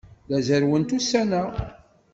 La 0.31 0.39
zerrwent 0.47 0.95
ussan-a. 0.97 1.43